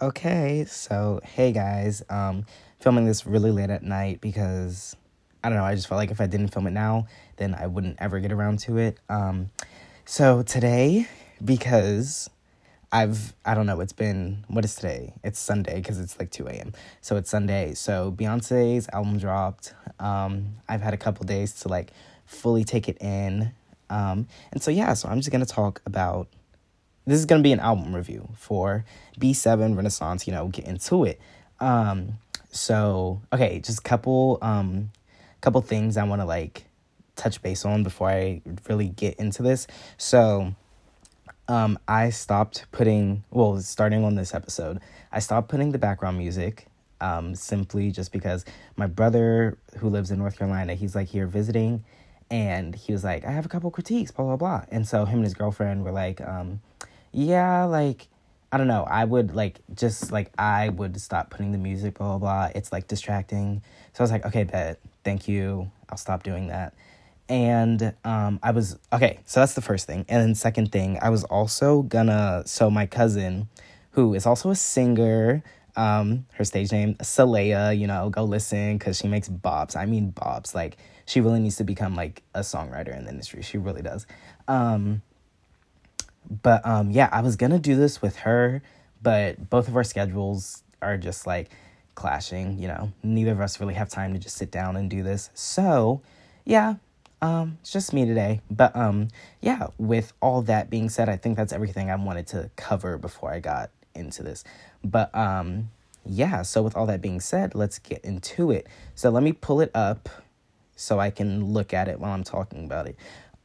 [0.00, 2.46] Okay, so hey guys, um,
[2.78, 4.94] filming this really late at night because
[5.42, 5.64] I don't know.
[5.64, 8.30] I just felt like if I didn't film it now, then I wouldn't ever get
[8.30, 9.00] around to it.
[9.08, 9.50] Um,
[10.04, 11.08] so today,
[11.44, 12.30] because
[12.92, 13.80] I've I don't know.
[13.80, 15.14] It's been what is today?
[15.24, 16.74] It's Sunday because it's like two a.m.
[17.00, 17.74] So it's Sunday.
[17.74, 19.74] So Beyonce's album dropped.
[19.98, 21.90] Um, I've had a couple days to like
[22.24, 23.50] fully take it in.
[23.90, 26.28] Um, and so yeah, so I'm just gonna talk about
[27.08, 28.84] this is to be an album review for
[29.18, 31.18] B7 Renaissance, you know, get into it.
[31.58, 32.18] Um,
[32.50, 34.90] so, okay, just a couple um
[35.40, 36.64] couple things I want to like
[37.16, 39.66] touch base on before I really get into this.
[39.96, 40.54] So,
[41.48, 44.80] um I stopped putting well, starting on this episode,
[45.10, 46.66] I stopped putting the background music
[47.00, 48.44] um simply just because
[48.76, 51.84] my brother who lives in North Carolina, he's like here visiting
[52.30, 54.64] and he was like, I have a couple critiques, blah blah blah.
[54.70, 56.60] And so him and his girlfriend were like um
[57.18, 58.06] yeah, like
[58.52, 58.84] I don't know.
[58.84, 62.52] I would like just like I would stop putting the music, blah blah blah.
[62.54, 63.62] It's like distracting.
[63.92, 64.78] So I was like, okay, bet.
[65.02, 65.70] Thank you.
[65.90, 66.74] I'll stop doing that.
[67.28, 69.18] And um, I was okay.
[69.26, 70.06] So that's the first thing.
[70.08, 72.44] And then second thing, I was also gonna.
[72.46, 73.48] So my cousin,
[73.90, 75.42] who is also a singer,
[75.76, 77.76] um, her stage name Saleya.
[77.76, 79.74] You know, go listen because she makes bops.
[79.74, 80.54] I mean bops.
[80.54, 83.42] Like she really needs to become like a songwriter in the industry.
[83.42, 84.06] She really does.
[84.46, 85.02] Um,
[86.30, 88.62] but um, yeah, I was gonna do this with her,
[89.02, 91.50] but both of our schedules are just like
[91.94, 92.58] clashing.
[92.58, 95.30] You know, neither of us really have time to just sit down and do this.
[95.34, 96.02] So
[96.44, 96.76] yeah,
[97.20, 98.40] um, it's just me today.
[98.50, 99.08] But um,
[99.40, 103.32] yeah, with all that being said, I think that's everything I wanted to cover before
[103.32, 104.44] I got into this.
[104.84, 105.70] But um,
[106.06, 108.66] yeah, so with all that being said, let's get into it.
[108.94, 110.08] So let me pull it up
[110.76, 112.96] so I can look at it while I'm talking about it.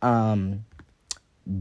[0.01, 0.65] Um,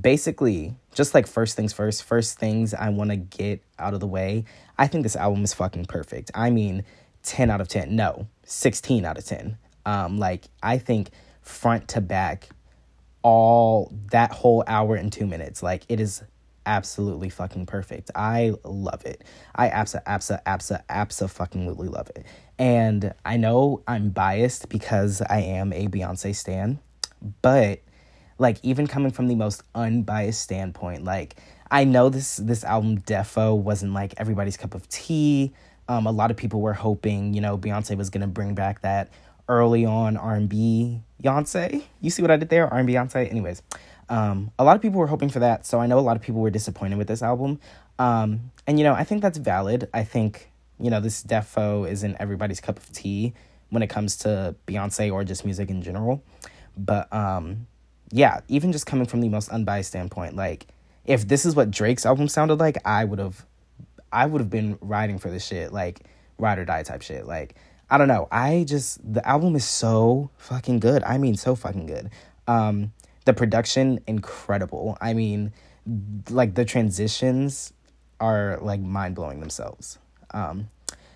[0.00, 4.06] basically, just like first things first, first things I want to get out of the
[4.06, 4.44] way.
[4.78, 6.30] I think this album is fucking perfect.
[6.34, 6.84] I mean,
[7.24, 7.94] 10 out of 10.
[7.94, 9.56] No, 16 out of 10.
[9.84, 12.48] Um, like, I think front to back,
[13.22, 16.22] all that whole hour and two minutes, like, it is
[16.66, 18.10] absolutely fucking perfect.
[18.14, 19.24] I love it.
[19.54, 22.24] I absa absa absa absa fucking love it.
[22.58, 26.78] And I know I'm biased because I am a Beyonce stan,
[27.42, 27.80] but
[28.42, 31.36] like even coming from the most unbiased standpoint like
[31.70, 35.52] i know this this album defo wasn't like everybody's cup of tea.
[35.88, 39.10] Um, a lot of people were hoping you know beyonce was gonna bring back that
[39.48, 41.82] early on r&b beyonce.
[42.00, 42.66] You see what i did there?
[42.72, 43.30] R&b beyonce?
[43.30, 43.62] Anyways
[44.08, 46.22] um, a lot of people were hoping for that so i know a lot of
[46.22, 47.60] people were disappointed with this album.
[47.98, 49.88] Um, and you know i think that's valid.
[49.94, 53.32] I think you know this defo isn't everybody's cup of tea
[53.70, 56.22] when it comes to beyonce or just music in general.
[56.76, 57.66] But um
[58.12, 60.66] yeah, even just coming from the most unbiased standpoint, like
[61.04, 63.44] if this is what Drake's album sounded like, I would have
[64.12, 66.00] I would have been riding for this shit, like
[66.38, 67.26] ride or die type shit.
[67.26, 67.54] Like,
[67.88, 68.28] I don't know.
[68.30, 71.02] I just the album is so fucking good.
[71.04, 72.10] I mean so fucking good.
[72.46, 72.92] Um
[73.24, 74.98] the production incredible.
[75.00, 75.52] I mean
[76.28, 77.72] like the transitions
[78.20, 79.98] are like mind blowing themselves.
[80.32, 80.68] Um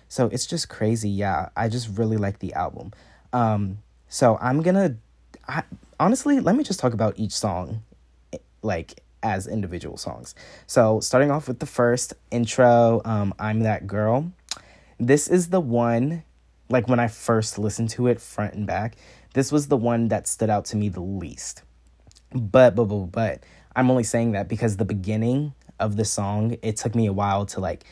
[0.09, 1.09] so it's just crazy.
[1.09, 2.91] Yeah, I just really like the album.
[3.33, 3.79] Um
[4.09, 5.63] so I'm going to
[5.99, 7.83] honestly, let me just talk about each song
[8.61, 10.35] like as individual songs.
[10.67, 14.31] So, starting off with the first intro, um, I'm That Girl.
[14.99, 16.23] This is the one,
[16.69, 18.97] like when I first listened to it front and back,
[19.33, 21.63] this was the one that stood out to me the least.
[22.31, 23.43] But, but, but, but,
[23.75, 27.45] I'm only saying that because the beginning of the song, it took me a while
[27.47, 27.85] to like,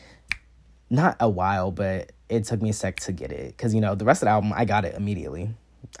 [0.90, 3.56] not a while, but it took me a sec to get it.
[3.56, 5.50] Cause, you know, the rest of the album, I got it immediately.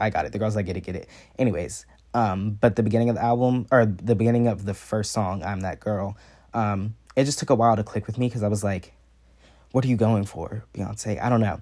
[0.00, 0.32] I got it.
[0.32, 1.08] The girls like, get it, get it.
[1.38, 5.42] Anyways, um, but the beginning of the album, or the beginning of the first song,
[5.42, 6.16] I'm That Girl,
[6.54, 8.94] um, it just took a while to click with me because I was like,
[9.72, 11.22] what are you going for, Beyonce?
[11.22, 11.60] I don't know.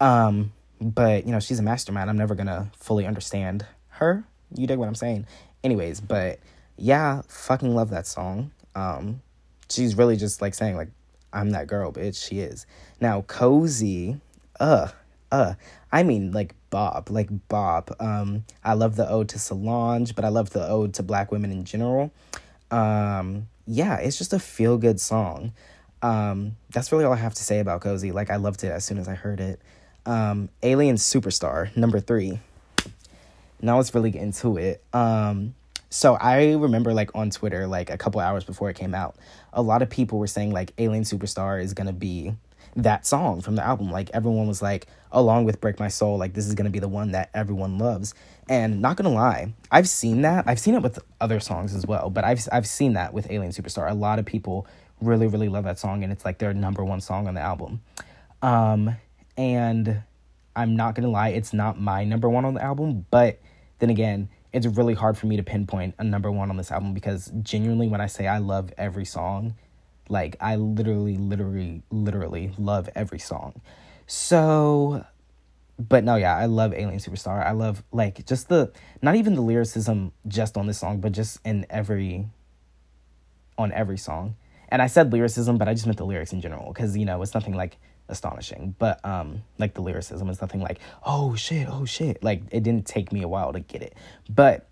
[0.00, 2.08] Um, but, you know, she's a mastermind.
[2.08, 4.24] I'm never going to fully understand her.
[4.54, 5.26] You dig what I'm saying?
[5.62, 6.38] Anyways, but
[6.78, 8.52] yeah, fucking love that song.
[8.74, 9.20] Um,
[9.68, 10.88] she's really just like saying, like,
[11.30, 12.26] I'm that girl, bitch.
[12.26, 12.64] She is.
[13.02, 14.18] Now, Cozy,
[14.58, 14.88] uh,
[15.30, 15.54] uh,
[15.92, 17.94] I mean, like Bob, like Bob.
[17.98, 21.50] Um, I love the ode to Solange, but I love the ode to black women
[21.50, 22.12] in general.
[22.70, 25.52] Um, yeah, it's just a feel good song.
[26.02, 28.12] Um, that's really all I have to say about Cozy.
[28.12, 29.60] Like, I loved it as soon as I heard it.
[30.06, 32.40] Um, Alien Superstar, number three.
[33.60, 34.82] Now let's really get into it.
[34.94, 35.54] Um,
[35.90, 39.16] so I remember like on Twitter, like a couple hours before it came out,
[39.52, 42.32] a lot of people were saying like Alien Superstar is gonna be
[42.76, 43.90] that song from the album.
[43.90, 46.88] Like everyone was like, along with Break My Soul, like this is gonna be the
[46.88, 48.14] one that everyone loves.
[48.48, 50.44] And not gonna lie, I've seen that.
[50.48, 53.52] I've seen it with other songs as well, but I've I've seen that with Alien
[53.52, 53.90] Superstar.
[53.90, 54.66] A lot of people
[55.00, 57.80] really, really love that song, and it's like their number one song on the album.
[58.42, 58.96] Um,
[59.36, 60.02] and
[60.56, 63.40] I'm not gonna lie, it's not my number one on the album, but
[63.78, 66.92] then again, it's really hard for me to pinpoint a number one on this album
[66.92, 69.54] because genuinely, when I say I love every song,
[70.10, 73.60] like I literally, literally, literally love every song.
[74.06, 75.04] So,
[75.78, 77.46] but no, yeah, I love Alien Superstar.
[77.46, 81.38] I love like just the not even the lyricism just on this song, but just
[81.44, 82.28] in every
[83.56, 84.36] on every song.
[84.68, 87.22] And I said lyricism, but I just meant the lyrics in general because you know
[87.22, 87.78] it's nothing like
[88.08, 92.22] astonishing, but um, like the lyricism is nothing like oh shit, oh shit.
[92.22, 93.94] Like it didn't take me a while to get it,
[94.28, 94.66] but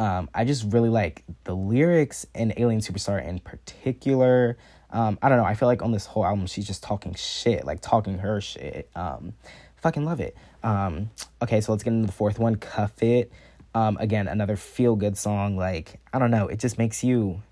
[0.00, 4.56] um, I just really like the lyrics and Alien Superstar in particular.
[4.88, 5.44] Um, I don't know.
[5.44, 8.88] I feel like on this whole album, she's just talking shit, like talking her shit.
[8.96, 9.34] Um,
[9.76, 10.38] fucking love it.
[10.62, 11.10] Um,
[11.42, 13.30] okay, so let's get into the fourth one, Cuff It.
[13.74, 15.58] Um, again, another feel good song.
[15.58, 16.48] Like, I don't know.
[16.48, 17.42] It just makes you,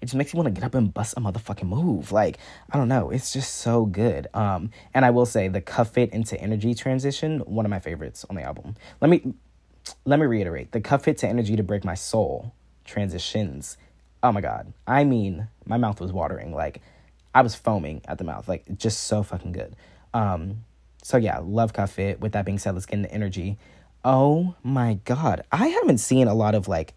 [0.00, 2.10] it just makes you want to get up and bust a motherfucking move.
[2.10, 2.38] Like,
[2.70, 3.10] I don't know.
[3.10, 4.28] It's just so good.
[4.32, 8.24] Um, and I will say the Cuff It into Energy transition, one of my favorites
[8.30, 8.76] on the album.
[9.02, 9.34] Let me,
[10.04, 12.52] let me reiterate the Cuff It to Energy to Break My Soul.
[12.84, 13.76] Transitions.
[14.22, 14.72] Oh my god.
[14.86, 16.52] I mean my mouth was watering.
[16.52, 16.80] Like
[17.34, 18.48] i was foaming at the mouth.
[18.48, 19.76] Like just so fucking good.
[20.12, 20.64] Um
[21.02, 23.58] so yeah love Cuff It with that being said let's get into energy.
[24.04, 25.44] Oh my god.
[25.52, 26.94] I haven't seen a lot of like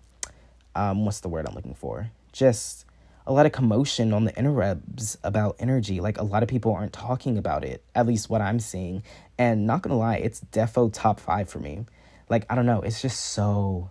[0.76, 2.10] um what's the word i'm looking for?
[2.32, 2.86] Just
[3.28, 6.00] a lot of commotion on the interwebs about energy.
[6.00, 9.04] Like a lot of people aren't talking about it at least what i'm seeing.
[9.38, 11.86] And not gonna lie it's defo top five for me
[12.30, 13.89] like i don't know it's just so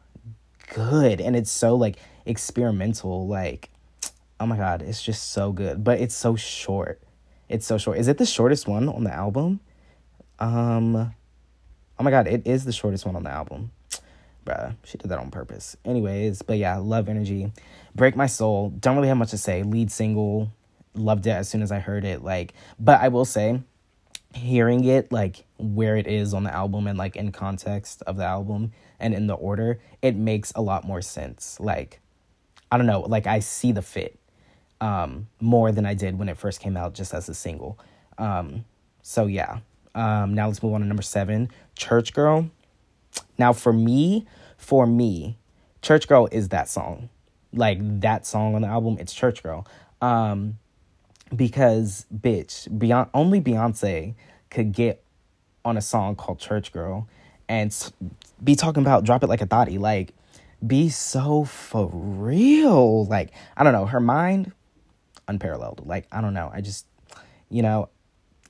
[0.75, 1.97] good and it's so like
[2.27, 3.71] experimental like
[4.41, 7.01] oh my god it's just so good but it's so short.
[7.47, 7.99] It's so short.
[7.99, 9.61] Is it the shortest one on the album?
[10.39, 13.71] Um oh my god it is the shortest one on the album.
[14.45, 15.77] Bruh she did that on purpose.
[15.85, 17.53] Anyways but yeah love energy
[17.95, 19.63] break my soul don't really have much to say.
[19.63, 20.51] Lead single
[20.95, 23.61] loved it as soon as i heard it like but i will say
[24.35, 28.25] hearing it like where it is on the album and like in context of the
[28.25, 32.01] album and in the order it makes a lot more sense like
[32.75, 34.19] I don't know, like I see the fit
[34.81, 37.79] um, more than I did when it first came out just as a single.
[38.19, 38.65] Um,
[39.01, 39.61] so yeah.
[39.95, 42.51] Um, now let's move on to number seven, Church Girl.
[43.39, 44.27] Now for me,
[44.57, 45.39] for me,
[45.83, 47.11] Church Girl is that song.
[47.53, 49.65] Like that song on the album, it's Church Girl.
[50.03, 50.59] Um,
[51.37, 54.15] because bitch, Beyonce, only Beyonce
[54.51, 55.03] could get
[55.65, 57.09] on a song called Church Girl
[57.49, 57.93] and
[58.43, 59.79] be talking about drop it like a thotty.
[59.79, 60.15] Like
[60.67, 63.07] be so for real.
[63.07, 64.53] Like, I don't know, her mind
[65.29, 65.87] unparalleled.
[65.87, 66.51] Like, I don't know.
[66.53, 66.87] I just,
[67.51, 67.89] you know,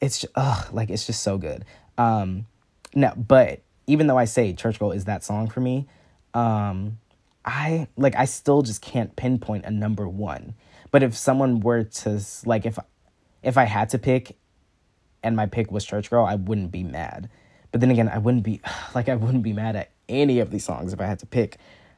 [0.01, 1.65] it's just, ugh, like it's just so good.
[1.99, 2.47] Um,
[2.95, 5.87] no, but even though I say Church Girl is that song for me,
[6.33, 6.99] um,
[7.45, 10.55] I like I still just can't pinpoint a number one.
[10.95, 12.79] But if someone were to like if
[13.43, 14.37] if I had to pick
[15.25, 17.29] and my pick was Church Girl, I wouldn't be mad.
[17.73, 18.61] But then again, I wouldn't be
[18.95, 21.57] like I wouldn't be mad at any of these songs if I had to pick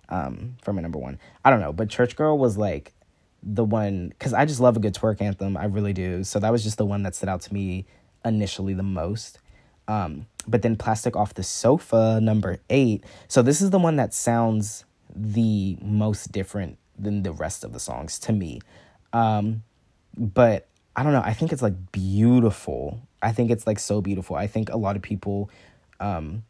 [0.09, 1.19] um, for my number one.
[1.45, 2.95] I don't know, but Church Girl was like
[3.43, 5.59] the one because I just love a good twerk anthem.
[5.59, 6.25] I really do.
[6.25, 7.85] So that was just the one that stood out to me
[8.25, 9.41] initially the most.
[9.89, 13.05] Um, but then Plastic Off the Sofa, number eight.
[13.29, 17.79] So this is the one that sounds the most different than the rest of the
[17.79, 18.63] songs to me.
[19.17, 19.63] Um,
[20.15, 21.23] but I don't know.
[21.25, 23.01] I think it's like beautiful.
[23.23, 24.37] I think it's like so beautiful.
[24.37, 25.50] I think a lot of people
[26.00, 26.45] um,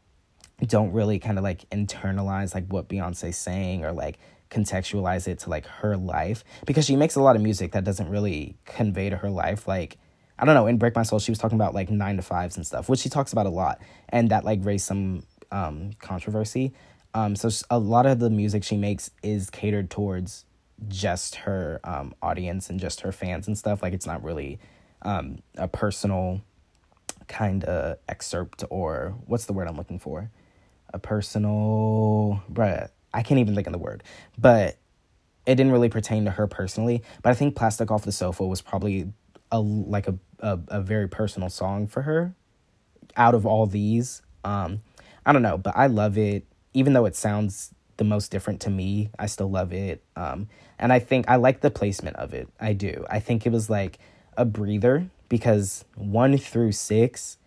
[0.66, 4.18] don't really kind of like internalize like what Beyonce's saying or like
[4.50, 8.08] contextualize it to like her life because she makes a lot of music that doesn't
[8.08, 9.98] really convey to her life like
[10.38, 12.54] I don't know in Break My Soul she was talking about like 9 to 5s
[12.54, 16.72] and stuff which she talks about a lot and that like raised some um controversy
[17.12, 20.44] um so a lot of the music she makes is catered towards
[20.88, 24.58] just her um audience and just her fans and stuff like it's not really
[25.02, 26.42] um a personal
[27.28, 30.30] kind of excerpt or what's the word I'm looking for
[30.92, 34.02] a personal, bruh, I can't even think of the word,
[34.38, 34.78] but
[35.44, 37.02] it didn't really pertain to her personally.
[37.22, 39.12] But I think Plastic Off the Sofa was probably
[39.52, 42.34] a like a, a, a very personal song for her
[43.16, 44.22] out of all these.
[44.44, 44.82] Um,
[45.24, 46.44] I don't know, but I love it.
[46.74, 50.02] Even though it sounds the most different to me, I still love it.
[50.16, 50.48] Um,
[50.78, 52.48] and I think I like the placement of it.
[52.60, 53.04] I do.
[53.08, 53.98] I think it was like
[54.36, 57.38] a breather because one through six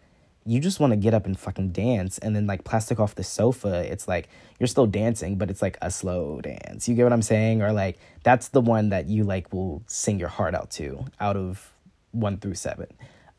[0.46, 3.24] you just want to get up and fucking dance and then like plastic off the
[3.24, 4.28] sofa it's like
[4.60, 7.72] you're still dancing but it's like a slow dance you get what i'm saying or
[7.72, 11.72] like that's the one that you like will sing your heart out to out of
[12.12, 12.88] one through seven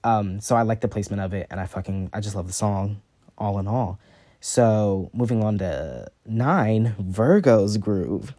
[0.04, 2.52] um so i like the placement of it and i fucking i just love the
[2.52, 3.00] song
[3.36, 3.98] all in all
[4.40, 8.34] so moving on to nine virgo's groove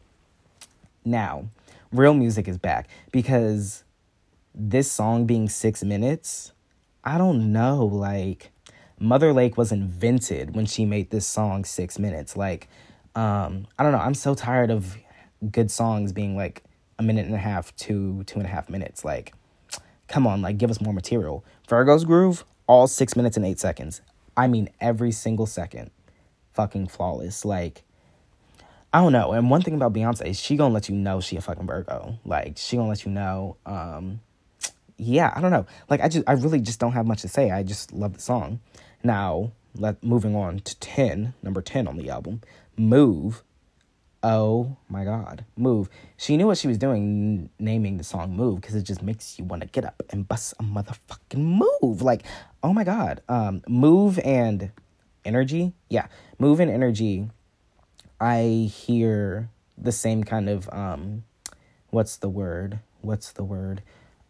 [1.06, 1.46] now
[1.92, 3.84] real music is back because
[4.54, 6.52] this song being six minutes,
[7.04, 7.86] I don't know.
[7.86, 8.52] Like,
[9.00, 12.36] Mother Lake was invented when she made this song six minutes.
[12.36, 12.68] Like,
[13.16, 14.00] um, I don't know.
[14.00, 14.98] I'm so tired of
[15.52, 16.64] good songs being like
[17.00, 19.04] a minute and a half two, two and a half minutes.
[19.04, 19.34] Like,
[20.08, 21.44] come on, like, give us more material.
[21.68, 24.02] Virgo's Groove, all six minutes and eight seconds.
[24.36, 25.92] I mean, every single second.
[26.54, 27.46] Fucking flawless.
[27.46, 27.84] Like,
[28.94, 29.32] I don't know.
[29.32, 32.20] And one thing about Beyonce is she gonna let you know she a fucking Virgo.
[32.26, 33.58] Like, she gonna let you know.
[33.66, 34.20] Um,
[34.98, 35.66] yeah, I don't know.
[35.90, 37.52] Like, I just, I really just don't have much to say.
[37.52, 38.60] I just love the song.
[39.04, 42.42] Now, let moving on to ten, number ten on the album,
[42.78, 43.44] Move.
[44.24, 45.90] Oh my God, Move.
[46.16, 49.46] She knew what she was doing, naming the song Move, because it just makes you
[49.46, 52.04] want to get up and bust a motherfucking move.
[52.04, 52.24] Like,
[52.62, 54.72] oh my God, um, Move and
[55.26, 55.74] Energy.
[55.90, 56.06] Yeah,
[56.38, 57.30] Move and Energy.
[58.20, 61.24] I hear the same kind of um,
[61.90, 62.80] what's the word?
[63.02, 63.82] What's the word?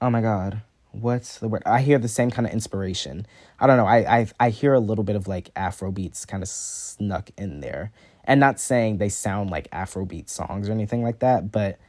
[0.02, 1.64] Oh my God, what's the word?
[1.66, 3.26] I hear the same kind of inspiration.
[3.60, 3.88] I don't know.
[3.88, 7.60] I I I hear a little bit of like Afro beats kind of snuck in
[7.60, 7.92] there
[8.26, 11.80] and not saying they sound like Afrobeat songs or anything like that, but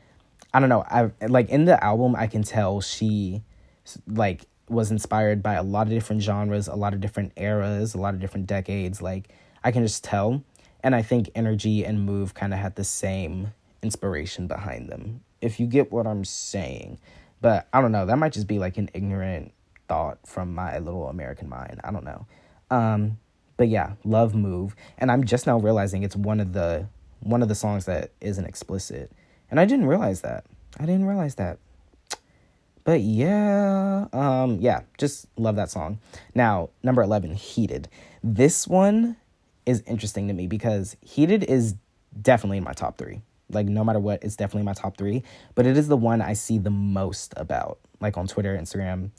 [0.55, 0.85] I don't know.
[0.89, 3.43] I like in the album I can tell she
[4.07, 7.99] like was inspired by a lot of different genres, a lot of different eras, a
[7.99, 9.01] lot of different decades.
[9.03, 9.29] Like
[9.65, 10.43] I can just tell.
[10.85, 15.21] And I think Energy and Move kind of had the same inspiration behind them.
[15.41, 16.99] If you get what I'm saying.
[17.41, 19.53] But I don't know, that might just be like an ignorant
[19.89, 21.81] thought from my little American mind.
[21.83, 22.27] I don't know.
[22.71, 23.19] Um
[23.63, 26.89] but yeah, love move, and I'm just now realizing it's one of the
[27.21, 29.13] one of the songs that isn't explicit,
[29.53, 30.47] and I didn't realize that.
[30.81, 31.61] I didn't realize that.
[32.83, 36.01] But yeah, um, yeah, just love that song.
[36.35, 37.89] Now, number 11, Heated.
[38.25, 39.17] This one
[39.65, 41.77] is interesting to me because Heated is
[42.21, 43.21] definitely in my top three.
[43.49, 45.23] Like, no matter what, it's definitely my top three.
[45.55, 49.11] But it is the one I see the most about, like on Twitter, Instagram,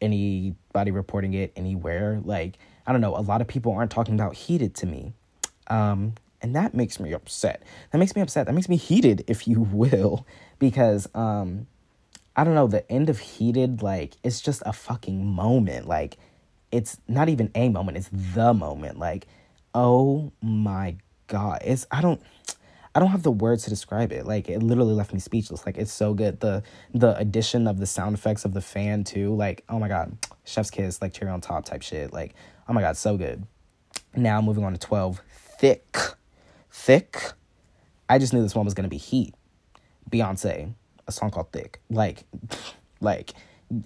[0.00, 2.20] anybody reporting it anywhere.
[2.24, 5.12] Like, I don't know, a lot of people aren't talking about heated to me.
[5.68, 7.62] Um, and that makes me upset.
[7.90, 8.46] That makes me upset.
[8.46, 10.26] That makes me heated, if you will,
[10.58, 11.66] because um,
[12.36, 15.88] I don't know, the end of heated, like, it's just a fucking moment.
[15.88, 16.18] Like,
[16.70, 18.98] it's not even a moment, it's the moment.
[18.98, 19.26] Like,
[19.74, 21.60] oh my god.
[21.64, 22.20] It's I don't
[22.94, 24.24] I don't have the words to describe it.
[24.24, 25.66] Like it literally left me speechless.
[25.66, 26.40] Like it's so good.
[26.40, 26.62] The
[26.92, 29.34] the addition of the sound effects of the fan too.
[29.34, 32.12] Like oh my god, chef's kiss, like cherry on top type shit.
[32.12, 32.34] Like
[32.68, 33.46] oh my god, so good.
[34.14, 35.20] Now moving on to twelve,
[35.60, 36.14] thique,
[36.72, 37.32] thique.
[38.08, 39.34] I just knew this one was gonna be heat.
[40.10, 40.74] Beyonce,
[41.06, 41.76] a song called Thique.
[41.90, 42.24] Like,
[43.00, 43.32] like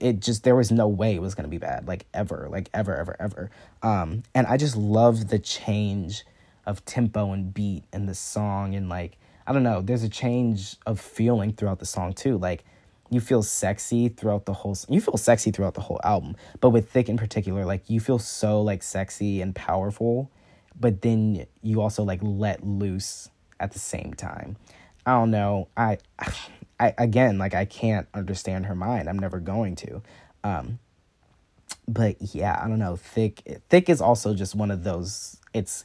[0.01, 1.87] it just there was no way it was gonna be bad.
[1.87, 3.51] Like ever, like ever, ever, ever.
[3.83, 6.25] Um, and I just love the change
[6.67, 9.17] of tempo and beat in the song and like
[9.47, 12.37] I don't know, there's a change of feeling throughout the song too.
[12.37, 12.65] Like
[13.11, 16.93] you feel sexy throughout the whole you feel sexy throughout the whole album, but with
[16.93, 20.31] Thique in particular, like you feel so like sexy and powerful,
[20.79, 23.29] but then you also like let loose
[23.61, 24.57] at the same time.
[25.07, 25.69] I don't know.
[25.77, 25.99] I
[26.81, 29.09] I again, like I can't understand her mind.
[29.09, 30.03] I'm never going to.
[30.45, 30.79] Um
[31.87, 32.95] but yeah, I don't know.
[32.95, 35.85] Thique Thique is also just one of those it's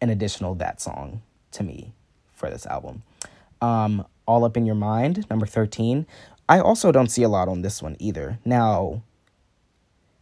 [0.00, 1.92] an additional that song to me
[2.34, 3.02] for this album.
[3.60, 6.06] Um, All Up in Your Mind, number 13.
[6.48, 8.38] I also don't see a lot on this one either.
[8.44, 9.02] Now,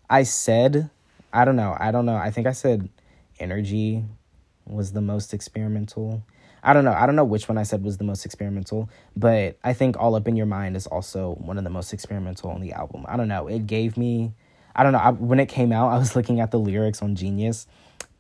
[0.09, 0.91] I said,
[1.33, 2.17] I don't know, I don't know.
[2.17, 2.89] I think I said
[3.39, 4.05] Energy
[4.67, 6.23] was the most experimental.
[6.63, 6.93] I don't know.
[6.93, 10.15] I don't know which one I said was the most experimental, but I think All
[10.15, 13.05] Up in Your Mind is also one of the most experimental on the album.
[13.07, 13.49] I don't know.
[13.49, 14.33] It gave me,
[14.75, 14.99] I don't know.
[14.99, 17.67] I, when it came out, I was looking at the lyrics on Genius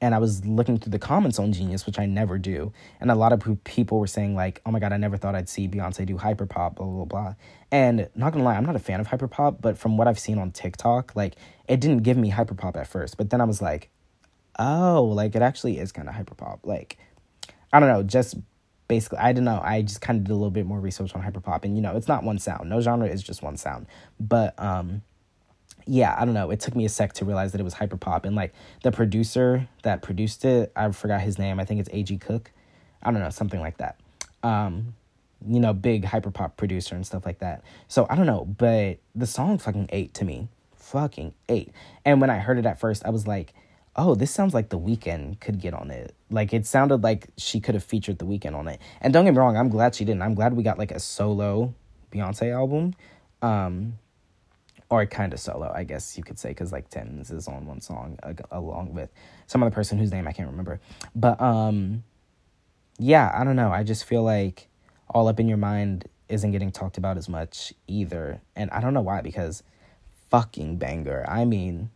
[0.00, 3.14] and I was looking through the comments on Genius, which I never do, and a
[3.14, 6.06] lot of people were saying like, "Oh my god, I never thought I'd see Beyonce
[6.06, 7.34] do hyperpop." Blah blah blah.
[7.70, 10.38] And not gonna lie, I'm not a fan of hyperpop, but from what I've seen
[10.38, 11.36] on TikTok, like
[11.68, 13.90] it didn't give me hyperpop at first, but then I was like,
[14.58, 16.98] "Oh, like it actually is kind of hyperpop." Like,
[17.72, 18.36] I don't know, just
[18.88, 19.60] basically, I don't know.
[19.62, 21.96] I just kind of did a little bit more research on hyperpop, and you know,
[21.96, 22.68] it's not one sound.
[22.68, 23.86] No genre is just one sound,
[24.20, 25.02] but um
[25.86, 26.50] yeah, I don't know.
[26.50, 28.24] It took me a sec to realize that it was hyperpop.
[28.24, 31.60] And like the producer that produced it, I forgot his name.
[31.60, 32.18] I think it's A.G.
[32.18, 32.50] Cook.
[33.02, 34.00] I don't know, something like that.
[34.42, 34.94] Um,
[35.46, 37.62] you know, big hyperpop producer and stuff like that.
[37.88, 40.48] So I don't know, but the song fucking ate to me.
[40.76, 41.72] Fucking ate.
[42.04, 43.52] And when I heard it at first, I was like,
[43.96, 46.14] oh, this sounds like The Weeknd could get on it.
[46.30, 48.80] Like it sounded like she could have featured The Weeknd on it.
[49.00, 50.22] And don't get me wrong, I'm glad she didn't.
[50.22, 51.74] I'm glad we got like a solo
[52.10, 52.94] Beyonce album.
[53.42, 53.98] Um,
[54.94, 57.80] or kind of solo, I guess you could say, because like Tems is on one
[57.80, 59.10] song uh, along with
[59.46, 60.80] some other person whose name I can't remember.
[61.14, 62.04] But um,
[62.98, 63.70] yeah, I don't know.
[63.70, 64.68] I just feel like
[65.08, 68.40] All Up in Your Mind isn't getting talked about as much either.
[68.56, 69.62] And I don't know why, because
[70.30, 71.24] fucking banger.
[71.28, 71.90] I mean,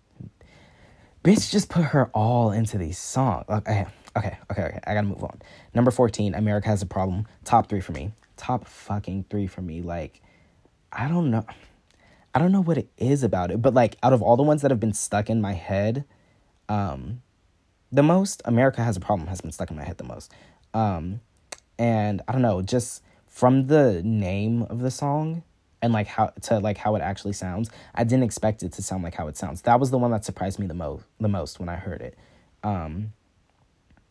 [1.25, 3.45] bitch just put her all into these songs.
[3.49, 3.87] Okay,
[4.17, 4.81] okay, okay, okay.
[4.87, 5.41] I gotta move on.
[5.75, 7.27] Number 14, America Has a Problem.
[7.45, 8.13] Top three for me.
[8.37, 9.83] Top fucking three for me.
[9.83, 10.21] Like,
[10.93, 11.45] I don't know.
[12.39, 14.63] I don't know what it is about it, but like out of all the ones
[14.63, 16.05] that have been stuck in my head,
[16.69, 17.21] um,
[17.91, 20.31] the most America Has a Problem has been stuck in my head the most.
[20.73, 21.21] Um,
[21.81, 25.43] and I don't know, just from the name of the song
[25.83, 29.03] and like how to like how it actually sounds, I didn't expect it to sound
[29.03, 29.63] like how it sounds.
[29.63, 32.17] That was the one that surprised me the most the most when I heard it.
[32.63, 33.15] Um,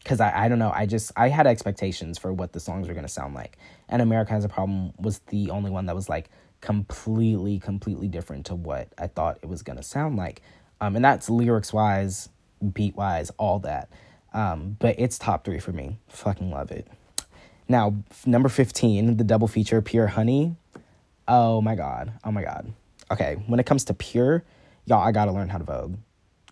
[0.07, 2.93] because I, I don't know i just i had expectations for what the songs were
[2.93, 3.57] going to sound like.
[3.89, 6.29] And america has a problem was the only one that was like
[6.61, 10.41] completely completely different to what i thought it was going to sound like.
[10.79, 12.29] Um, and that's lyrics wise
[12.73, 13.89] beat wise all that.
[14.33, 15.97] Um, but it's top three for me.
[16.07, 16.87] Fucking love it.
[17.67, 17.95] Now
[18.25, 20.55] number 15 the double feature pure honey.
[21.27, 22.13] Oh my god.
[22.23, 22.71] Oh my god.
[23.11, 24.43] Okay when it comes to pure
[24.85, 25.97] y'all i gotta learn how to vogue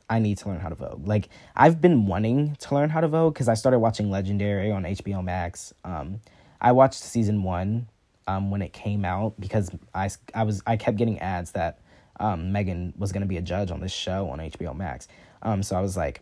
[0.10, 1.08] I need to learn how to vogue.
[1.08, 4.84] Like I've been wanting to learn how to vogue because I started watching Legendary on
[4.84, 5.74] HBO Max.
[5.84, 6.22] Um,
[6.62, 7.90] I watched season one
[8.28, 11.80] um, when it came out because I, I was I kept getting ads that
[12.20, 15.08] um, Megan was gonna be a judge on this show on HBO Max.
[15.42, 16.22] Um, so I was like,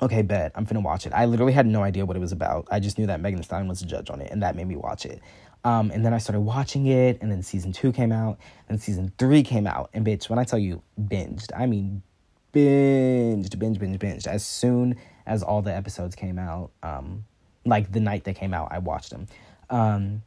[0.00, 1.12] okay, bet I'm finna watch it.
[1.12, 2.68] I literally had no idea what it was about.
[2.70, 4.66] I just knew that Megan Thee Stallion was a judge on it, and that made
[4.66, 5.20] me watch it.
[5.62, 8.38] Um, and then I started watching it, and then season two came out,
[8.68, 9.90] and season three came out.
[9.92, 12.02] And bitch, when I tell you binged, I mean
[12.52, 14.26] binged, binge, binge, binged.
[14.26, 17.24] As soon as all the episodes came out, um,
[17.64, 19.26] like the night they came out, I watched them.
[19.68, 20.22] Um,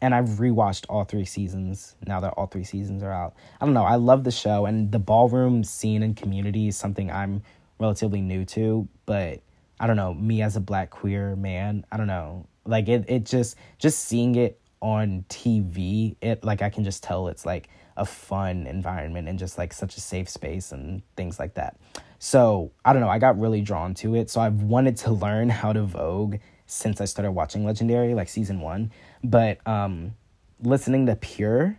[0.00, 3.34] and I've rewatched all three seasons now that all three seasons are out.
[3.60, 3.84] I don't know.
[3.84, 7.42] I love the show, and the ballroom scene and community is something I'm
[7.78, 8.88] relatively new to.
[9.06, 9.40] But
[9.80, 10.12] I don't know.
[10.12, 12.46] Me as a black queer man, I don't know.
[12.66, 17.28] Like it, it just just seeing it on TV, it like I can just tell
[17.28, 21.54] it's like a fun environment and just like such a safe space and things like
[21.54, 21.76] that.
[22.18, 24.30] So I don't know, I got really drawn to it.
[24.30, 26.36] So I've wanted to learn how to Vogue
[26.66, 28.92] since I started watching Legendary, like season one.
[29.24, 30.14] But um
[30.62, 31.78] listening to Pure,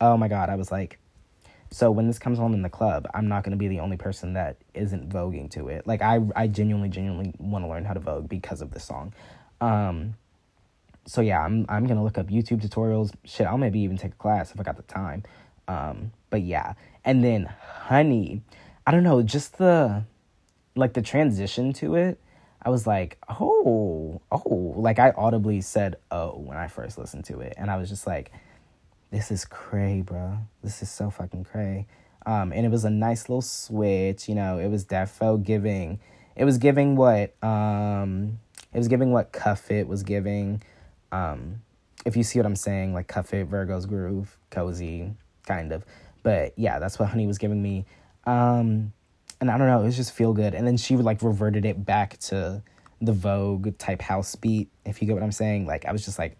[0.00, 0.98] oh my god, I was like,
[1.70, 4.34] so when this comes on in the club, I'm not gonna be the only person
[4.34, 5.86] that isn't voguing to it.
[5.86, 9.12] Like I I genuinely, genuinely want to learn how to Vogue because of this song.
[9.60, 10.14] Um
[11.06, 13.12] so yeah, I'm I'm gonna look up YouTube tutorials.
[13.24, 15.22] Shit, I'll maybe even take a class if I got the time.
[15.68, 18.42] Um, but yeah, and then Honey,
[18.86, 20.04] I don't know, just the
[20.74, 22.20] like the transition to it.
[22.62, 27.40] I was like, oh, oh, like I audibly said, oh, when I first listened to
[27.40, 28.32] it, and I was just like,
[29.10, 30.38] this is cray, bro.
[30.62, 31.86] This is so fucking cray.
[32.26, 34.58] Um, and it was a nice little switch, you know.
[34.58, 36.00] It was defo giving.
[36.36, 38.38] It was giving what um,
[38.72, 40.62] it was giving what Cuff It was giving.
[41.14, 41.62] Um,
[42.04, 45.14] if you see what I'm saying, like It, Virgo's Groove, cozy,
[45.46, 45.84] kind of.
[46.24, 47.86] But yeah, that's what Honey was giving me.
[48.24, 48.92] Um,
[49.40, 50.54] and I don't know, it was just feel good.
[50.54, 52.62] And then she would like reverted it back to
[53.00, 55.66] the Vogue type house beat, if you get what I'm saying.
[55.66, 56.36] Like I was just like,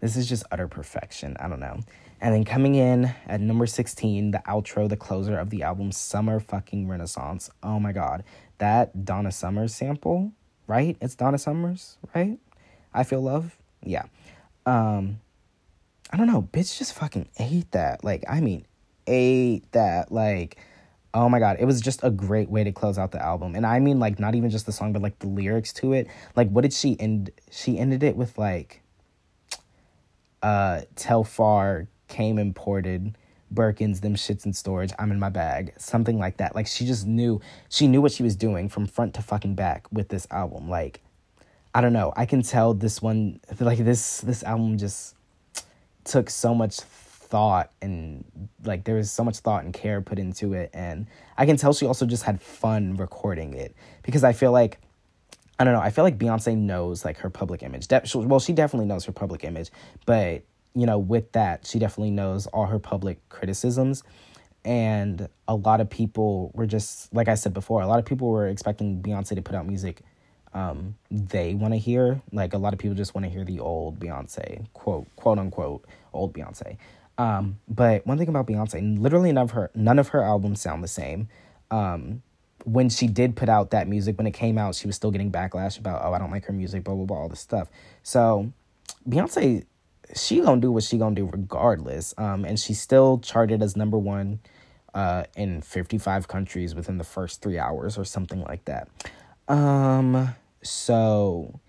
[0.00, 1.36] this is just utter perfection.
[1.38, 1.80] I don't know.
[2.20, 6.40] And then coming in at number 16, the outro, the closer of the album, Summer
[6.40, 7.50] Fucking Renaissance.
[7.62, 8.24] Oh my god.
[8.58, 10.32] That Donna Summers sample,
[10.66, 10.96] right?
[11.02, 12.38] It's Donna Summers, right?
[12.94, 14.04] I Feel Love yeah.
[14.66, 15.20] Um,
[16.10, 18.04] I don't know, bitch just fucking ate that.
[18.04, 18.66] Like, I mean,
[19.06, 20.12] ate that.
[20.12, 20.58] Like,
[21.12, 23.54] oh my god, it was just a great way to close out the album.
[23.54, 26.08] And I mean, like, not even just the song, but like the lyrics to it.
[26.36, 27.30] Like, what did she end?
[27.50, 28.82] She ended it with like,
[30.42, 33.16] uh, Telfar came imported.
[33.52, 34.92] Birkins, them shits in storage.
[34.98, 35.74] I'm in my bag.
[35.76, 36.54] Something like that.
[36.54, 39.86] Like she just knew she knew what she was doing from front to fucking back
[39.92, 40.68] with this album.
[40.68, 41.00] Like
[41.74, 42.12] I don't know.
[42.16, 45.16] I can tell this one like this this album just
[46.04, 48.24] took so much thought and
[48.64, 51.06] like there was so much thought and care put into it and
[51.36, 54.78] I can tell she also just had fun recording it because I feel like
[55.58, 57.88] I don't know, I feel like Beyonce knows like her public image.
[57.88, 59.70] De- well, she definitely knows her public image,
[60.04, 60.42] but
[60.74, 64.04] you know, with that, she definitely knows all her public criticisms
[64.64, 68.28] and a lot of people were just like I said before, a lot of people
[68.28, 70.02] were expecting Beyonce to put out music
[70.54, 72.22] um, they want to hear.
[72.32, 75.84] Like a lot of people just want to hear the old Beyonce, quote quote unquote
[76.12, 76.76] old Beyonce.
[77.18, 80.82] Um, but one thing about Beyonce, literally none of her none of her albums sound
[80.82, 81.28] the same.
[81.70, 82.22] Um,
[82.64, 85.30] when she did put out that music, when it came out, she was still getting
[85.30, 87.68] backlash about oh I don't like her music, blah blah blah, all this stuff.
[88.02, 88.52] So
[89.08, 89.66] Beyonce,
[90.14, 92.14] she gonna do what she gonna do regardless.
[92.16, 94.38] Um, and she's still charted as number one
[94.94, 98.88] uh, in 55 countries within the first three hours or something like that.
[99.48, 100.34] Um,
[100.64, 101.60] so,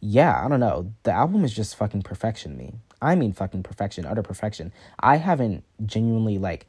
[0.00, 0.92] yeah, I don't know.
[1.02, 2.74] The album is just fucking perfection me.
[3.02, 4.72] I mean fucking perfection, utter perfection.
[4.98, 6.66] I haven't genuinely like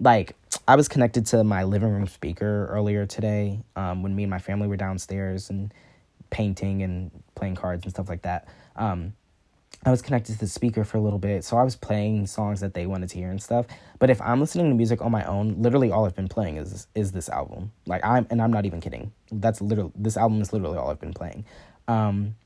[0.00, 0.34] like
[0.66, 4.38] I was connected to my living room speaker earlier today um, when me and my
[4.38, 5.72] family were downstairs and
[6.30, 8.48] painting and playing cards and stuff like that.
[8.76, 9.12] Um,
[9.84, 12.60] I was connected to the speaker for a little bit, so I was playing songs
[12.60, 13.66] that they wanted to hear and stuff.
[13.98, 16.86] But if I'm listening to music on my own, literally all I've been playing is
[16.94, 17.72] is this album.
[17.86, 19.12] Like I'm, and I'm not even kidding.
[19.32, 21.46] That's literally this album is literally all I've been playing.
[21.88, 22.36] Um,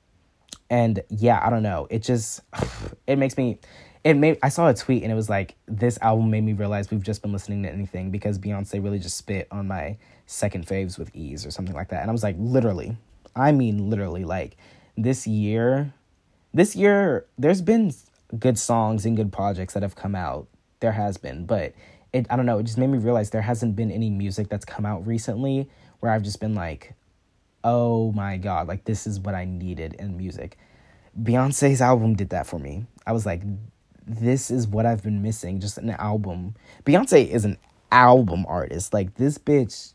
[0.70, 1.88] and yeah, I don't know.
[1.90, 2.40] It just
[3.06, 3.58] it makes me.
[4.04, 6.90] It made I saw a tweet and it was like this album made me realize
[6.90, 10.98] we've just been listening to anything because Beyonce really just spit on my second faves
[10.98, 12.02] with ease or something like that.
[12.02, 12.96] And I was like, literally,
[13.34, 14.56] I mean literally, like
[14.96, 15.92] this year
[16.54, 17.92] this year there's been
[18.38, 20.46] good songs and good projects that have come out.
[20.80, 21.74] There has been, but
[22.12, 24.64] it I don't know, it just made me realize there hasn't been any music that's
[24.64, 25.68] come out recently
[26.00, 26.94] where I've just been like,
[27.62, 30.56] "Oh my god, like this is what I needed in music."
[31.20, 32.86] Beyonce's album did that for me.
[33.06, 33.42] I was like,
[34.06, 36.54] this is what I've been missing, just an album.
[36.84, 37.56] Beyonce is an
[37.92, 38.92] album artist.
[38.92, 39.94] Like this bitch,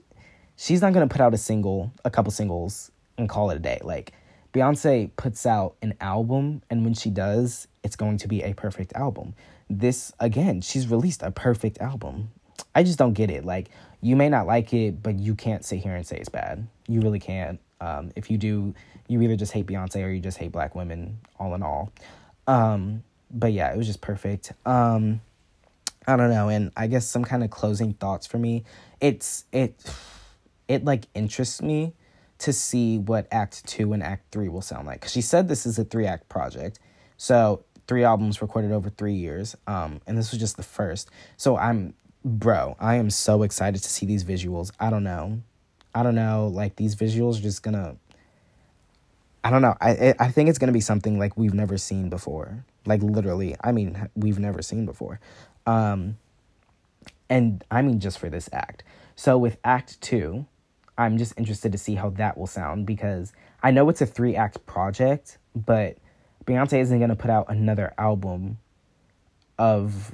[0.56, 3.60] she's not going to put out a single, a couple singles and call it a
[3.60, 3.80] day.
[3.84, 4.14] Like
[4.54, 8.94] Beyonce puts out an album, and when she does, it's going to be a perfect
[8.94, 9.36] album.
[9.70, 12.32] This, again, she's released a perfect album.
[12.74, 13.46] I just don't get it.
[13.46, 13.70] Like,
[14.02, 16.68] you may not like it, but you can't sit here and say it's bad.
[16.88, 17.60] You really can't.
[17.80, 18.74] Um, if you do,
[19.08, 21.92] you either just hate Beyonce or you just hate black women, all in all.
[22.48, 24.54] Um, but yeah, it was just perfect.
[24.66, 25.22] Um,
[26.08, 28.64] I don't know, and I guess some kind of closing thoughts for me.
[29.00, 29.76] It's it,
[30.68, 31.94] it like interests me
[32.40, 35.02] to see what Act Two and Act Three will sound like.
[35.02, 36.80] Cause she said this is a three act project,
[37.18, 39.56] so three albums recorded over three years.
[39.68, 41.10] Um, and this was just the first.
[41.38, 44.72] So I'm, bro, I am so excited to see these visuals.
[44.80, 45.42] I don't know,
[45.94, 46.48] I don't know.
[46.48, 47.98] Like these visuals are just gonna.
[49.44, 49.76] I don't know.
[49.82, 52.64] I I think it's gonna be something like we've never seen before.
[52.86, 55.20] Like literally, I mean, we've never seen before.
[55.66, 56.18] Um,
[57.30, 58.84] and I mean just for this act.
[59.16, 60.46] So with Act Two,
[61.00, 63.32] I'm just interested to see how that will sound because
[63.64, 65.98] I know it's a three act project, but
[66.46, 68.58] Beyonce isn't going to put out another album
[69.58, 70.14] of,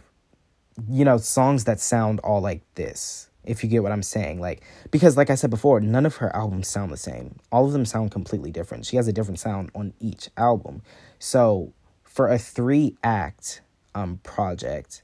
[0.88, 4.40] you know, songs that sound all like this, if you get what I'm saying.
[4.40, 7.40] Like, because like I said before, none of her albums sound the same.
[7.52, 8.86] All of them sound completely different.
[8.86, 10.84] She has a different sound on each album.
[11.18, 13.62] So for a three act
[13.96, 15.02] um, project,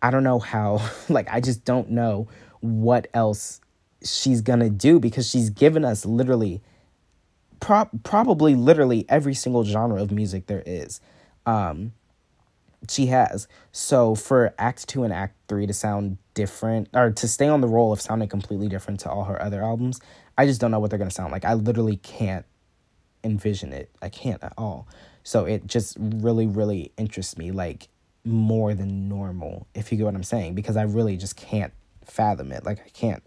[0.00, 2.28] I don't know how, like, I just don't know
[2.60, 3.60] what else
[4.12, 6.62] she's gonna do because she's given us literally
[7.60, 11.00] pro- probably literally every single genre of music there is.
[11.44, 11.92] Um
[12.88, 13.48] she has.
[13.72, 17.66] So for act 2 and act 3 to sound different or to stay on the
[17.68, 20.00] role of sounding completely different to all her other albums
[20.38, 21.44] i just don't know what they're going to sound like.
[21.44, 22.44] I literally can't
[23.24, 23.90] envision it.
[24.02, 24.86] I can't at all.
[25.22, 27.88] So it just really really interests me like
[28.24, 31.72] more than normal if you get what i'm saying because i really just can't
[32.04, 32.64] fathom it.
[32.64, 33.22] Like i can't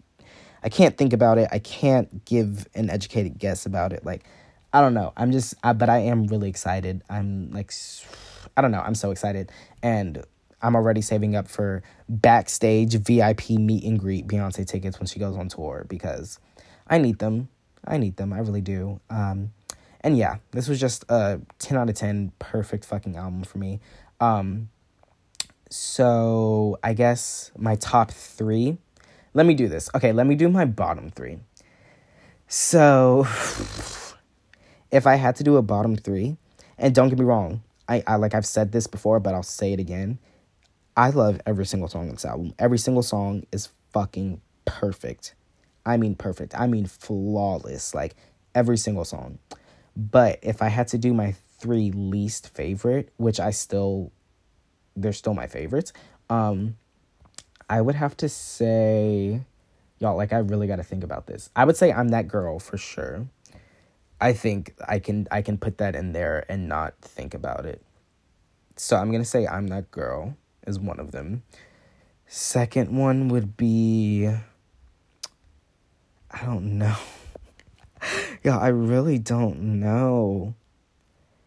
[0.62, 1.48] I can't think about it.
[1.50, 4.04] I can't give an educated guess about it.
[4.04, 4.24] Like,
[4.72, 5.12] I don't know.
[5.16, 7.02] I'm just, I, but I am really excited.
[7.08, 7.72] I'm like,
[8.56, 8.80] I don't know.
[8.80, 9.50] I'm so excited.
[9.82, 10.24] And
[10.62, 15.36] I'm already saving up for backstage VIP meet and greet Beyonce tickets when she goes
[15.36, 16.38] on tour because
[16.86, 17.48] I need them.
[17.86, 18.32] I need them.
[18.32, 19.00] I really do.
[19.08, 19.52] Um,
[20.02, 23.80] and yeah, this was just a 10 out of 10 perfect fucking album for me.
[24.20, 24.68] Um,
[25.70, 28.78] so I guess my top three
[29.34, 29.90] let me do this.
[29.94, 31.38] Okay, let me do my bottom three.
[32.48, 33.26] So,
[34.90, 36.36] if I had to do a bottom three,
[36.78, 39.72] and don't get me wrong, I, I like I've said this before, but I'll say
[39.72, 40.18] it again.
[40.96, 42.54] I love every single song on this album.
[42.58, 45.34] Every single song is fucking perfect.
[45.86, 46.54] I mean perfect.
[46.58, 47.94] I mean flawless.
[47.94, 48.14] Like
[48.54, 49.38] every single song.
[49.96, 54.12] But if I had to do my three least favorite, which I still
[54.96, 55.92] they're still my favorites,
[56.28, 56.76] um
[57.70, 59.42] I would have to say,
[60.00, 61.50] y'all, like I really got to think about this.
[61.54, 63.28] I would say I'm that girl for sure.
[64.20, 67.80] I think I can I can put that in there and not think about it.
[68.74, 71.44] So I'm gonna say I'm that girl is one of them.
[72.26, 74.26] Second one would be
[76.30, 76.96] I don't know.
[78.42, 80.54] yeah, I really don't know.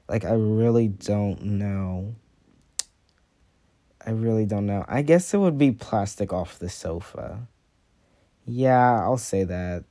[0.08, 2.16] Like I really don't know.
[4.06, 4.84] I really don't know.
[4.88, 7.48] I guess it would be plastic off the sofa.
[8.46, 9.86] Yeah, I'll say that.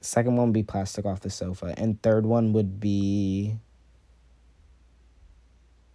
[0.00, 1.74] Second one would be plastic off the sofa.
[1.76, 3.56] And third one would be.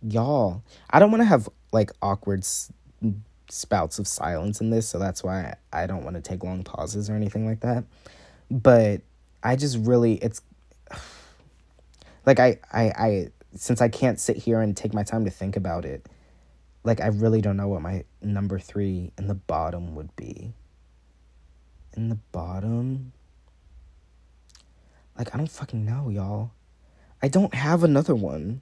[0.01, 0.63] Y'all.
[0.89, 2.71] I don't want to have like awkward s-
[3.49, 7.09] spouts of silence in this, so that's why I don't want to take long pauses
[7.09, 7.83] or anything like that.
[8.49, 9.01] But
[9.43, 10.15] I just really.
[10.15, 10.41] It's.
[12.23, 12.59] Like, I.
[12.71, 16.05] I, I since I can't sit here and take my time to think about it,
[16.83, 20.53] like I really don't know what my number three in the bottom would be.
[21.93, 23.13] In the bottom?
[25.17, 26.51] Like I don't fucking know, y'all.
[27.21, 28.61] I don't have another one.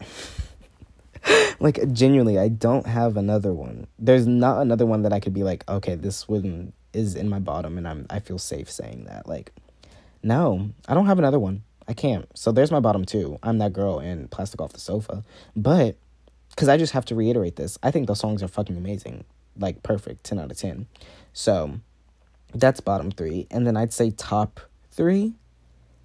[1.60, 3.86] like genuinely, I don't have another one.
[3.98, 7.38] There's not another one that I could be like, okay, this one is in my
[7.38, 9.26] bottom and I'm I feel safe saying that.
[9.28, 9.52] Like
[10.22, 11.64] no, I don't have another one.
[11.88, 12.26] I can't.
[12.36, 13.38] So there's my bottom two.
[13.42, 15.24] I'm that girl in Plastic Off the Sofa.
[15.56, 15.96] But
[16.52, 19.24] because I just have to reiterate this, I think those songs are fucking amazing.
[19.58, 20.86] Like perfect, 10 out of 10.
[21.32, 21.80] So
[22.54, 23.46] that's bottom three.
[23.50, 24.60] And then I'd say top
[24.90, 25.34] three,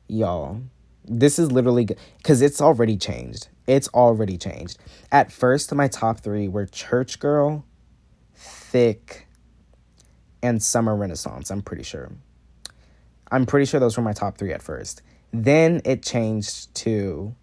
[0.07, 0.61] y'all.
[1.05, 3.47] This is literally because it's already changed.
[3.65, 4.77] It's already changed.
[5.11, 7.65] At first, my top three were Church Girl,
[8.37, 9.23] Thique,
[10.41, 11.49] and Summer Renaissance.
[11.51, 12.11] I'm pretty sure.
[13.31, 15.01] I'm pretty sure those were my top three at first.
[15.33, 17.35] Then it changed to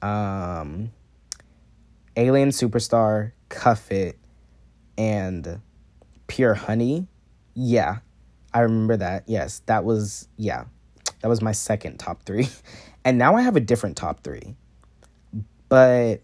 [0.00, 0.90] um,
[2.16, 4.18] Alien Superstar, Cuff It,
[4.96, 5.60] and
[6.26, 7.06] Pure Honey.
[7.54, 7.98] Yeah,
[8.52, 9.24] I remember that.
[9.26, 10.64] Yes, that was, yeah,
[11.20, 12.48] that was my second top three.
[13.06, 14.56] And now I have a different top three.
[15.68, 16.22] But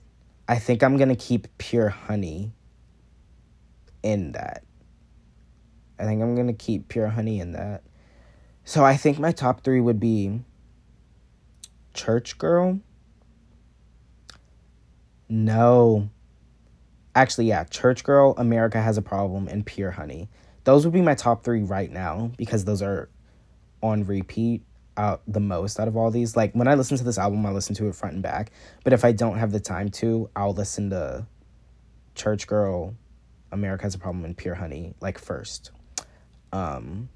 [0.49, 2.51] I think I'm going to keep Pure Honey
[4.03, 4.65] in that.
[5.97, 7.85] I think I'm going to keep Pure Honey in that.
[8.65, 10.41] So I think my top three would be
[11.95, 12.81] Church Girl.
[15.33, 16.11] No.
[17.15, 20.29] Actually, yeah, Church Girl, America Has a Problem, and Pure Honey.
[20.65, 23.09] Those would be my top three right now because those are
[23.83, 24.63] on repeat
[24.99, 26.37] out the most out of all these.
[26.37, 28.53] Like when I listen to this album, I listen to it front and back.
[28.85, 31.27] But if I don't have the time to, I'll listen to
[32.15, 32.95] Church Girl,
[33.51, 35.71] America Has a Problem, and Pure Honey like first.
[36.53, 37.09] Um,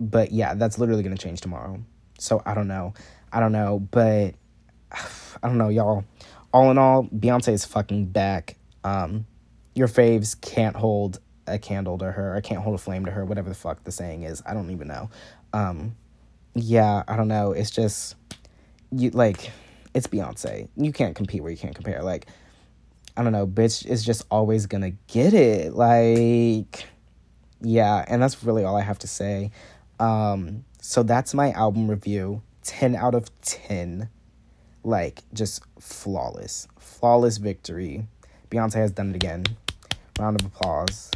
[0.00, 1.82] but yeah, that's literally gonna change tomorrow.
[2.18, 2.94] So I don't know.
[3.30, 4.36] I don't know, but
[4.92, 6.04] I don't know, y'all.
[6.52, 8.56] All in all, Beyonce is fucking back.
[8.84, 9.26] Um,
[9.74, 12.34] your faves can't hold a candle to her.
[12.34, 13.24] I can't hold a flame to her.
[13.24, 15.10] Whatever the fuck the saying is, I don't even know.
[15.52, 15.96] Um,
[16.54, 17.52] yeah, I don't know.
[17.52, 18.16] It's just
[18.90, 19.50] you like
[19.94, 20.68] it's Beyonce.
[20.76, 22.02] You can't compete where you can't compare.
[22.02, 22.26] Like
[23.16, 25.74] I don't know, bitch is just always gonna get it.
[25.74, 26.86] Like
[27.60, 29.50] yeah, and that's really all I have to say.
[29.98, 32.42] Um, so that's my album review.
[32.62, 34.08] 10 out of 10.
[34.82, 36.68] Like, just flawless.
[36.78, 38.06] Flawless victory.
[38.50, 39.44] Beyonce has done it again.
[40.18, 41.10] Round of applause.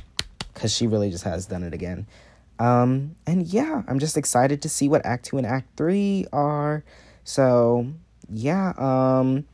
[0.52, 2.06] Because she really just has done it again.
[2.58, 6.84] Um, and yeah, I'm just excited to see what Act 2 and Act 3 are.
[7.24, 7.88] So,
[8.30, 8.72] yeah.
[8.76, 9.46] Um,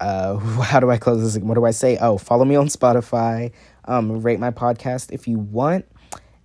[0.00, 1.42] uh, how do I close this?
[1.42, 1.98] What do I say?
[2.00, 3.52] Oh, follow me on Spotify.
[3.86, 5.86] Um, rate my podcast if you want.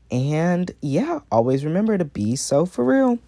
[0.09, 3.19] And yeah, always remember to be so for real.